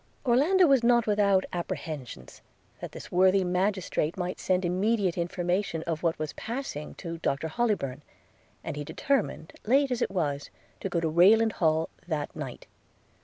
[0.25, 2.41] Orlando was not without apprehensions,
[2.79, 8.01] that this worthy magistrate might send immediate information of what was passing to Dr Hollybourn;
[8.63, 12.65] and he determined, late as it was, to go to Rayland Hall that night.